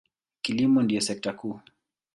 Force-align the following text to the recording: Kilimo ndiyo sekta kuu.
Kilimo 0.41 0.81
ndiyo 0.83 1.01
sekta 1.01 1.31
kuu. 1.33 1.59